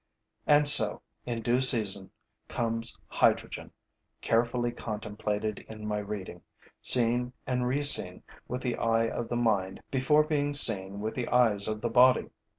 And 0.47 0.67
so, 0.67 1.03
in 1.27 1.43
due 1.43 1.61
season, 1.61 2.09
comes 2.47 2.97
hydrogen, 3.07 3.71
carefully 4.19 4.71
contemplated 4.71 5.59
in 5.69 5.85
my 5.87 5.99
reading, 5.99 6.41
seen 6.81 7.33
and 7.45 7.65
reseen 7.67 8.23
with 8.47 8.63
the 8.63 8.77
eye 8.77 9.09
of 9.09 9.29
the 9.29 9.35
mind 9.35 9.79
before 9.91 10.23
being 10.23 10.53
seen 10.53 11.01
with 11.01 11.13
the 11.13 11.27
eyes 11.27 11.67
of 11.67 11.81
the 11.81 11.89
body. 11.91 12.31